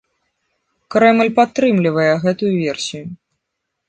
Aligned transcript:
Крэмль 0.95 1.29
падтрымлівае 1.39 2.07
гэтую 2.23 2.49
версію. 2.65 3.03